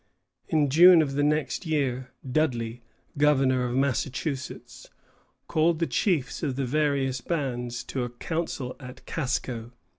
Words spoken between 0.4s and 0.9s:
In